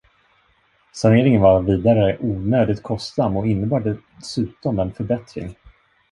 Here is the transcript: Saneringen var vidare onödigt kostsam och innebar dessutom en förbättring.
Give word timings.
Saneringen 0.93 1.41
var 1.41 1.61
vidare 1.61 2.17
onödigt 2.19 2.83
kostsam 2.83 3.37
och 3.37 3.47
innebar 3.47 3.97
dessutom 4.19 4.79
en 4.79 4.93
förbättring. 4.93 5.55